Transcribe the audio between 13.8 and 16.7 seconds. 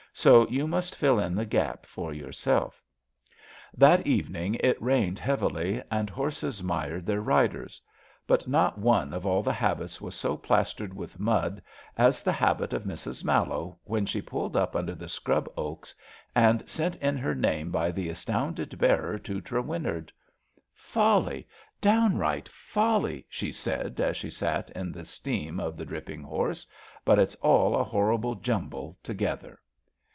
when she pulled up under the scrub oaks and